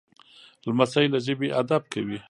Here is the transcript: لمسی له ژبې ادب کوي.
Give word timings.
لمسی 0.65 1.05
له 1.13 1.19
ژبې 1.25 1.47
ادب 1.61 1.83
کوي. 1.93 2.17